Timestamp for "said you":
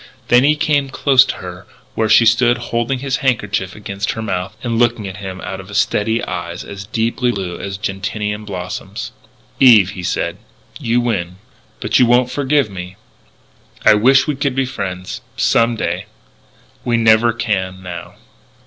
10.01-11.01